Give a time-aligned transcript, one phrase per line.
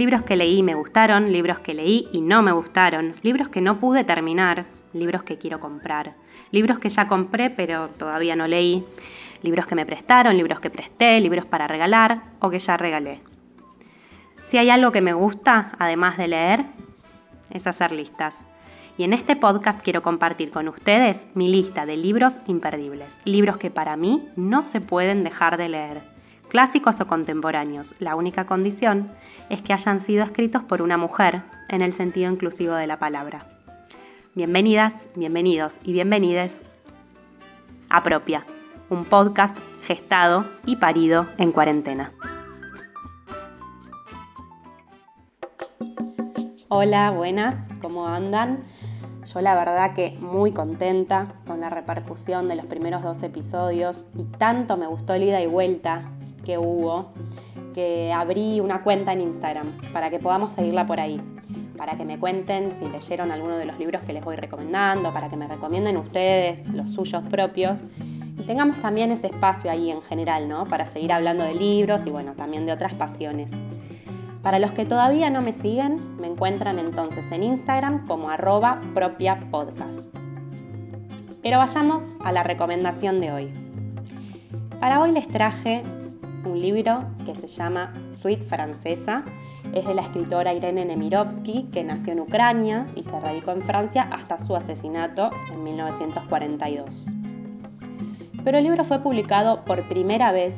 [0.00, 3.60] Libros que leí y me gustaron, libros que leí y no me gustaron, libros que
[3.60, 4.64] no pude terminar,
[4.94, 6.14] libros que quiero comprar,
[6.52, 8.82] libros que ya compré pero todavía no leí,
[9.42, 13.20] libros que me prestaron, libros que presté, libros para regalar o que ya regalé.
[14.44, 16.64] Si hay algo que me gusta, además de leer,
[17.50, 18.40] es hacer listas.
[18.96, 23.70] Y en este podcast quiero compartir con ustedes mi lista de libros imperdibles, libros que
[23.70, 26.00] para mí no se pueden dejar de leer,
[26.50, 27.94] clásicos o contemporáneos.
[28.00, 29.10] La única condición
[29.48, 33.46] es que hayan sido escritos por una mujer en el sentido inclusivo de la palabra.
[34.34, 36.60] Bienvenidas, bienvenidos y bienvenides
[37.88, 38.44] a Propia,
[38.90, 42.12] un podcast gestado y parido en cuarentena.
[46.68, 48.58] Hola, buenas, ¿cómo andan?
[49.32, 54.24] Yo la verdad que muy contenta con la repercusión de los primeros dos episodios y
[54.24, 56.10] tanto me gustó el ida y vuelta
[56.44, 57.12] que hubo
[57.74, 61.20] que abrí una cuenta en Instagram para que podamos seguirla por ahí,
[61.76, 65.28] para que me cuenten si leyeron alguno de los libros que les voy recomendando, para
[65.28, 67.78] que me recomienden ustedes los suyos propios
[68.38, 70.64] y tengamos también ese espacio ahí en general, ¿no?
[70.64, 73.50] Para seguir hablando de libros y bueno, también de otras pasiones.
[74.42, 79.36] Para los que todavía no me siguen, me encuentran entonces en Instagram como arroba propia.
[81.42, 83.52] Pero vayamos a la recomendación de hoy.
[84.80, 85.82] Para hoy les traje
[86.44, 89.22] un libro que se llama Suite Francesa.
[89.74, 94.08] Es de la escritora Irene Nemirovsky, que nació en Ucrania y se radicó en Francia
[94.10, 97.06] hasta su asesinato en 1942.
[98.42, 100.54] Pero el libro fue publicado por primera vez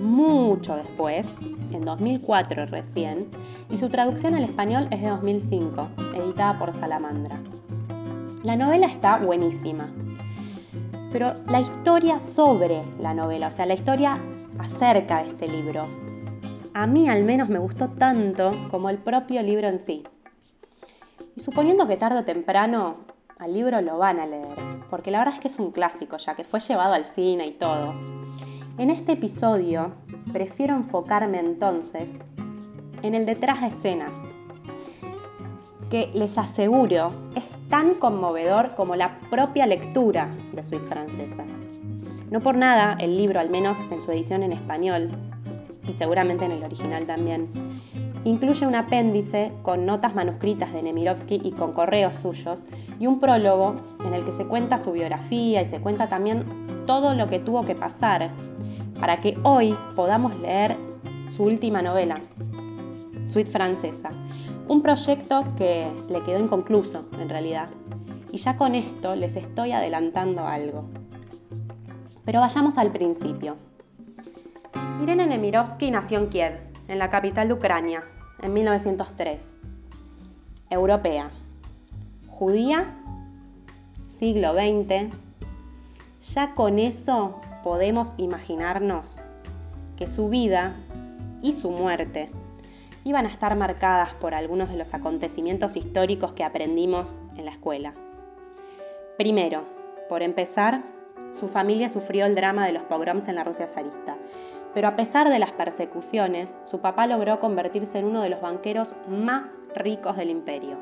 [0.00, 1.26] mucho después,
[1.72, 3.26] en 2004 recién,
[3.70, 7.38] y su traducción al español es de 2005, editada por Salamandra.
[8.42, 9.88] La novela está buenísima,
[11.12, 14.20] pero la historia sobre la novela, o sea, la historia
[14.58, 15.84] acerca de este libro,
[16.74, 20.02] a mí al menos me gustó tanto como el propio libro en sí.
[21.36, 22.96] Y suponiendo que tarde o temprano
[23.38, 24.56] al libro lo van a leer,
[24.90, 27.52] porque la verdad es que es un clásico, ya que fue llevado al cine y
[27.52, 27.94] todo.
[28.78, 29.92] En este episodio
[30.32, 32.08] prefiero enfocarme entonces
[33.02, 34.06] en el detrás de escena,
[35.90, 41.37] que les aseguro es tan conmovedor como la propia lectura de Suite Francesa.
[42.30, 45.08] No por nada el libro, al menos en su edición en español,
[45.88, 47.48] y seguramente en el original también,
[48.24, 52.58] incluye un apéndice con notas manuscritas de Nemirovsky y con correos suyos,
[53.00, 56.44] y un prólogo en el que se cuenta su biografía y se cuenta también
[56.86, 58.30] todo lo que tuvo que pasar
[59.00, 60.76] para que hoy podamos leer
[61.34, 62.16] su última novela,
[63.28, 64.10] Suite Francesa.
[64.66, 67.68] Un proyecto que le quedó inconcluso, en realidad.
[68.32, 70.84] Y ya con esto les estoy adelantando algo.
[72.28, 73.56] Pero vayamos al principio.
[75.02, 78.04] Irene Nemirovsky nació en Kiev, en la capital de Ucrania,
[78.42, 79.42] en 1903.
[80.68, 81.30] Europea.
[82.28, 82.94] Judía,
[84.18, 85.16] siglo XX.
[86.34, 89.16] Ya con eso podemos imaginarnos
[89.96, 90.76] que su vida
[91.40, 92.28] y su muerte
[93.04, 97.94] iban a estar marcadas por algunos de los acontecimientos históricos que aprendimos en la escuela.
[99.16, 99.64] Primero,
[100.10, 100.97] por empezar,
[101.32, 104.16] su familia sufrió el drama de los pogroms en la Rusia zarista,
[104.74, 108.94] pero a pesar de las persecuciones, su papá logró convertirse en uno de los banqueros
[109.08, 110.76] más ricos del imperio.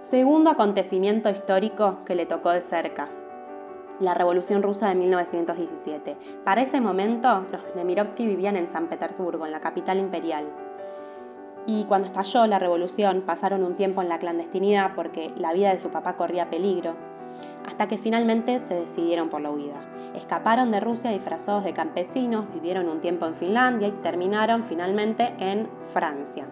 [0.00, 3.08] Segundo acontecimiento histórico que le tocó de cerca,
[4.00, 6.16] la Revolución Rusa de 1917.
[6.42, 10.46] Para ese momento, los Nemirovsky vivían en San Petersburgo, en la capital imperial.
[11.66, 15.78] Y cuando estalló la revolución, pasaron un tiempo en la clandestinidad porque la vida de
[15.78, 16.96] su papá corría peligro,
[17.66, 19.80] hasta que finalmente se decidieron por la huida.
[20.14, 25.68] Escaparon de Rusia disfrazados de campesinos, vivieron un tiempo en Finlandia y terminaron finalmente en
[25.92, 26.46] Francia.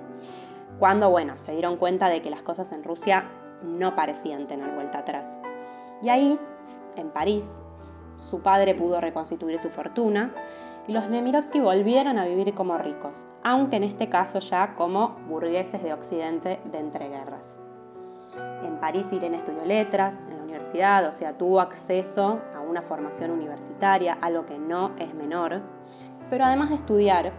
[0.78, 3.24] Cuando, bueno, se dieron cuenta de que las cosas en Rusia
[3.62, 5.40] no parecían tener vuelta atrás.
[6.02, 6.38] Y ahí
[6.96, 7.52] en París,
[8.16, 10.32] su padre pudo reconstituir su fortuna
[10.86, 15.82] y los Nemirovsky volvieron a vivir como ricos, aunque en este caso ya como burgueses
[15.82, 17.58] de Occidente de entreguerras.
[18.64, 24.18] En París Irene estudió letras en la o sea, tuvo acceso a una formación universitaria,
[24.20, 25.62] algo que no es menor.
[26.30, 27.32] Pero además de estudiar,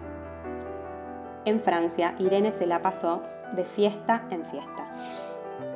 [1.45, 3.21] en Francia Irene se la pasó
[3.55, 4.87] de fiesta en fiesta.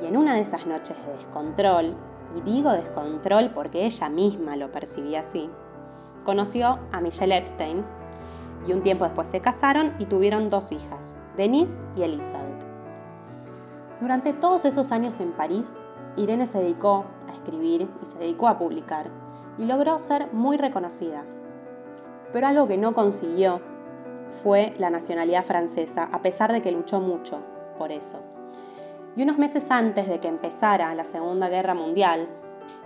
[0.01, 1.95] Y en una de esas noches de descontrol,
[2.35, 5.49] y digo descontrol porque ella misma lo percibía así,
[6.25, 7.85] conoció a Michelle Epstein
[8.67, 12.65] y un tiempo después se casaron y tuvieron dos hijas, Denise y Elizabeth.
[14.01, 15.77] Durante todos esos años en París,
[16.15, 19.07] Irene se dedicó a escribir y se dedicó a publicar
[19.57, 21.23] y logró ser muy reconocida.
[22.31, 23.61] Pero algo que no consiguió
[24.43, 27.39] fue la nacionalidad francesa, a pesar de que luchó mucho
[27.77, 28.19] por eso.
[29.15, 32.27] Y unos meses antes de que empezara la Segunda Guerra Mundial,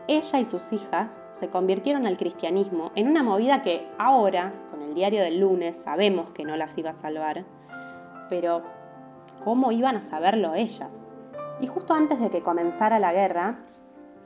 [0.07, 4.93] ella y sus hijas se convirtieron al cristianismo en una movida que ahora, con el
[4.93, 7.43] diario del lunes, sabemos que no las iba a salvar,
[8.29, 8.61] pero
[9.43, 10.93] ¿cómo iban a saberlo ellas?
[11.59, 13.57] Y justo antes de que comenzara la guerra,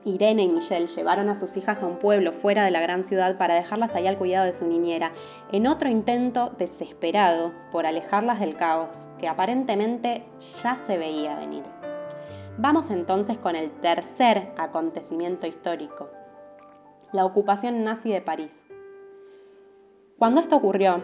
[0.04, 3.38] Irene y Michelle llevaron a sus hijas a un pueblo fuera de la gran ciudad
[3.38, 5.12] para dejarlas ahí al cuidado de su niñera,
[5.52, 10.24] en otro intento desesperado por alejarlas del caos que aparentemente
[10.64, 11.64] ya se veía venir.
[12.58, 16.10] Vamos entonces con el tercer acontecimiento histórico,
[17.12, 18.66] la ocupación nazi de París.
[20.18, 21.04] Cuando esto ocurrió,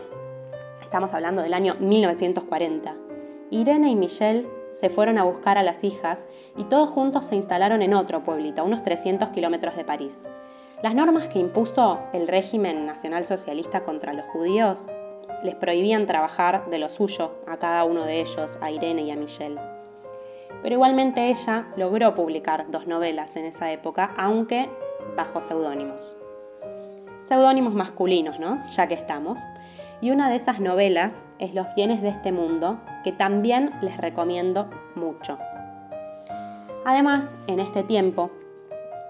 [0.81, 2.95] estamos hablando del año 1940,
[3.51, 6.23] Irene y Michelle se fueron a buscar a las hijas
[6.55, 10.21] y todos juntos se instalaron en otro pueblito, a unos 300 kilómetros de París.
[10.83, 14.85] Las normas que impuso el régimen nacionalsocialista contra los judíos
[15.43, 19.15] les prohibían trabajar de lo suyo a cada uno de ellos, a Irene y a
[19.15, 19.59] Michelle.
[20.61, 24.69] Pero igualmente ella logró publicar dos novelas en esa época, aunque
[25.15, 26.15] bajo seudónimos.
[27.21, 28.63] Seudónimos masculinos, ¿no?
[28.67, 29.39] Ya que estamos
[30.01, 34.69] y una de esas novelas es Los bienes de este mundo, que también les recomiendo
[34.95, 35.37] mucho.
[36.85, 38.29] Además, en este tiempo,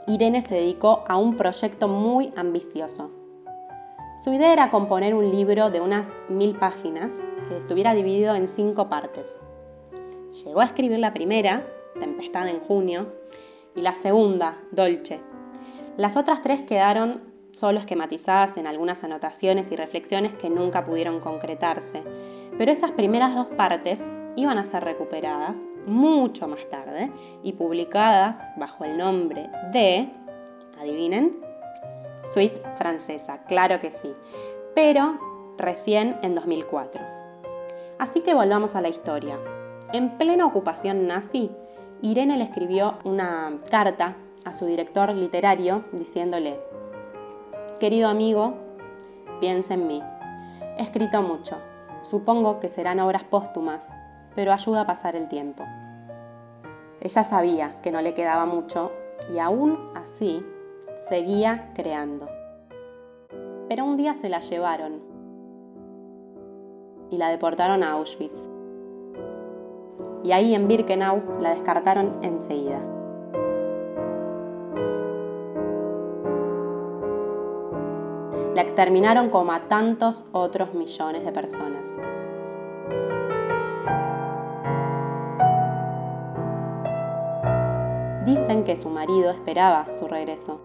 [0.08, 3.12] Irene se dedicó a un proyecto muy ambicioso.
[4.24, 7.12] Su idea era componer un libro de unas mil páginas
[7.48, 9.40] que estuviera dividido en cinco partes.
[10.44, 11.68] Llegó a escribir la primera,
[12.00, 13.14] Tempestad en junio,
[13.76, 15.20] y la segunda, Dolce.
[15.98, 17.22] Las otras tres quedaron
[17.58, 22.04] solo esquematizadas en algunas anotaciones y reflexiones que nunca pudieron concretarse.
[22.58, 25.58] Pero esas primeras dos partes iban a ser recuperadas
[25.88, 27.12] mucho más tarde
[27.44, 30.10] y publicadas bajo el nombre de,
[30.80, 31.38] adivinen,
[32.24, 34.14] Suite Francesa, claro que sí,
[34.76, 35.18] pero
[35.58, 37.02] recién en 2004.
[38.00, 39.40] Así que volvamos a la historia.
[39.94, 41.50] En plena ocupación nazi,
[42.02, 46.60] Irene le escribió una carta a su director literario diciéndole,
[47.80, 48.56] Querido amigo,
[49.40, 50.02] piensa en mí.
[50.78, 51.58] He escrito mucho.
[52.02, 53.88] Supongo que serán obras póstumas,
[54.34, 55.64] pero ayuda a pasar el tiempo.
[57.02, 58.92] Ella sabía que no le quedaba mucho
[59.32, 60.44] y aún así
[61.08, 62.28] seguía creando.
[63.70, 65.00] Pero un día se la llevaron
[67.12, 68.50] y la deportaron a Auschwitz.
[70.24, 72.97] Y ahí en Birkenau la descartaron enseguida.
[78.68, 81.90] Exterminaron como a tantos otros millones de personas.
[88.26, 90.60] Dicen que su marido esperaba su regreso.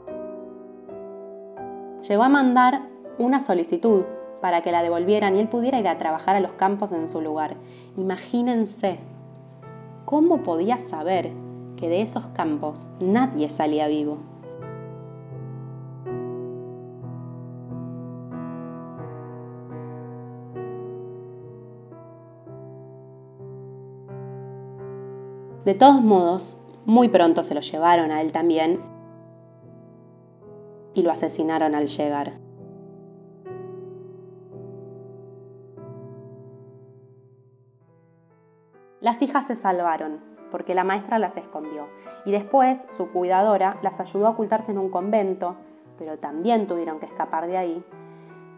[2.08, 2.82] Llegó a mandar
[3.18, 4.02] una solicitud
[4.40, 7.20] para que la devolvieran y él pudiera ir a trabajar a los campos en su
[7.20, 7.54] lugar.
[7.96, 8.98] Imagínense,
[10.04, 11.30] ¿cómo podía saber
[11.76, 14.31] que de esos campos nadie salía vivo?
[25.64, 26.56] De todos modos,
[26.86, 28.80] muy pronto se lo llevaron a él también
[30.92, 32.32] y lo asesinaron al llegar.
[39.00, 41.86] Las hijas se salvaron porque la maestra las escondió
[42.24, 45.56] y después su cuidadora las ayudó a ocultarse en un convento,
[45.96, 47.84] pero también tuvieron que escapar de ahí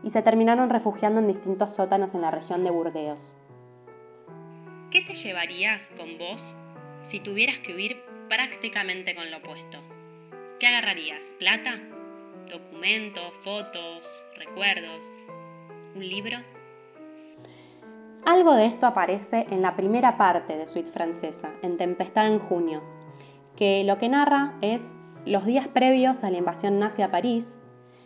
[0.02, 3.36] y se terminaron refugiando en distintos sótanos en la región de Burdeos.
[4.90, 6.54] ¿Qué te llevarías con vos
[7.04, 9.78] si tuvieras que huir prácticamente con lo opuesto?
[10.58, 11.34] ¿Qué agarrarías?
[11.38, 11.74] ¿Plata?
[12.50, 13.32] ¿Documentos?
[13.42, 14.24] ¿Fotos?
[14.38, 15.18] ¿Recuerdos?
[15.94, 16.38] ¿Un libro?
[18.24, 22.82] Algo de esto aparece en la primera parte de Suite Francesa, en Tempestad en junio,
[23.54, 24.90] que lo que narra es
[25.26, 27.58] los días previos a la invasión nazi a París,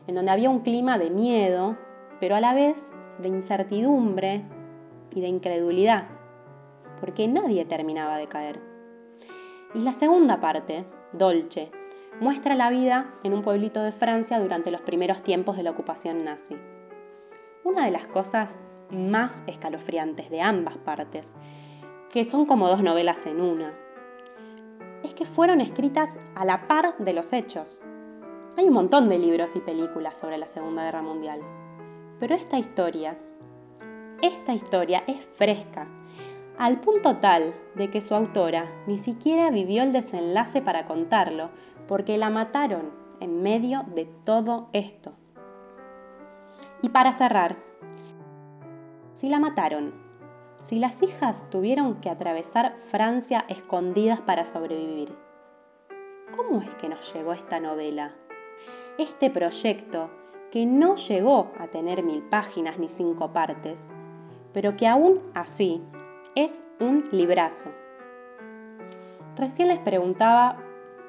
[0.08, 1.78] en donde había un clima de miedo,
[2.18, 2.76] pero a la vez
[3.18, 4.42] de incertidumbre
[5.14, 6.08] y de incredulidad,
[7.00, 8.67] porque nadie terminaba de caer.
[9.74, 11.70] Y la segunda parte, Dolce,
[12.20, 16.24] muestra la vida en un pueblito de Francia durante los primeros tiempos de la ocupación
[16.24, 16.56] nazi.
[17.64, 18.58] Una de las cosas
[18.90, 21.36] más escalofriantes de ambas partes,
[22.10, 23.74] que son como dos novelas en una,
[25.04, 27.82] es que fueron escritas a la par de los hechos.
[28.56, 31.40] Hay un montón de libros y películas sobre la Segunda Guerra Mundial,
[32.18, 33.18] pero esta historia,
[34.22, 35.86] esta historia es fresca,
[36.58, 41.50] al punto tal de que su autora ni siquiera vivió el desenlace para contarlo,
[41.86, 45.12] porque la mataron en medio de todo esto.
[46.82, 47.56] Y para cerrar,
[49.14, 49.94] si la mataron,
[50.60, 55.16] si las hijas tuvieron que atravesar Francia escondidas para sobrevivir.
[56.36, 58.12] ¿Cómo es que nos llegó esta novela?
[58.98, 60.10] Este proyecto
[60.50, 63.88] que no llegó a tener mil páginas ni cinco partes,
[64.52, 65.82] pero que aún así
[66.44, 67.68] es un librazo.
[69.34, 70.58] Recién les preguntaba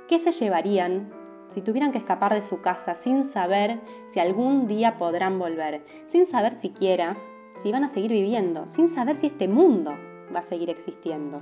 [0.08, 1.14] qué se llevarían
[1.50, 3.80] si tuvieran que escapar de su casa sin saber
[4.12, 7.16] si algún día podrán volver, sin saber siquiera
[7.58, 9.92] si van a seguir viviendo, sin saber si este mundo
[10.34, 11.42] va a seguir existiendo.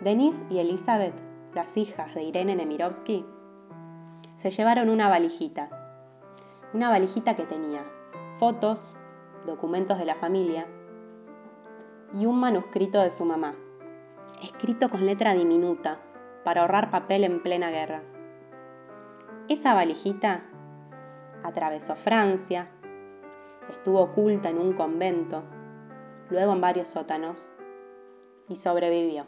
[0.00, 1.14] Denise y Elizabeth,
[1.54, 3.26] las hijas de Irene Nemirovsky,
[4.36, 5.68] se llevaron una valijita.
[6.72, 7.84] Una valijita que tenía
[8.38, 8.96] fotos,
[9.44, 10.66] documentos de la familia
[12.14, 13.54] y un manuscrito de su mamá,
[14.42, 15.98] escrito con letra diminuta
[16.44, 18.02] para ahorrar papel en plena guerra.
[19.48, 20.42] Esa valijita
[21.42, 22.68] atravesó Francia,
[23.70, 25.42] estuvo oculta en un convento,
[26.30, 27.50] luego en varios sótanos
[28.48, 29.26] y sobrevivió.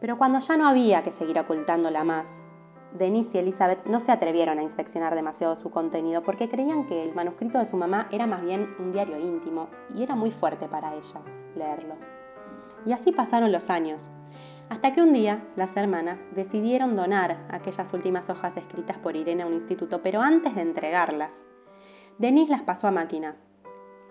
[0.00, 2.42] Pero cuando ya no había que seguir ocultándola más,
[2.96, 7.14] Denise y Elizabeth no se atrevieron a inspeccionar demasiado su contenido porque creían que el
[7.14, 10.94] manuscrito de su mamá era más bien un diario íntimo y era muy fuerte para
[10.94, 11.94] ellas leerlo.
[12.84, 14.10] Y así pasaron los años,
[14.68, 19.46] hasta que un día las hermanas decidieron donar aquellas últimas hojas escritas por Irene a
[19.46, 21.44] un instituto, pero antes de entregarlas,
[22.18, 23.36] Denise las pasó a máquina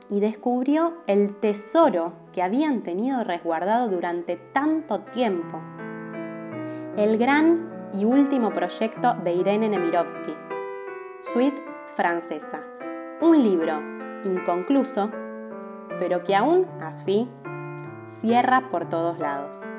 [0.10, 5.60] y descubrió el tesoro que habían tenido resguardado durante tanto tiempo.
[6.96, 10.36] El gran y último proyecto de Irene Nemirovsky,
[11.22, 11.64] Suite
[11.96, 12.62] Francesa,
[13.22, 13.80] un libro
[14.24, 15.10] inconcluso,
[16.00, 17.30] pero que aún así
[18.08, 19.70] cierra por todos lados.